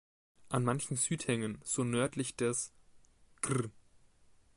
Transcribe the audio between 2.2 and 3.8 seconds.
des "Gr.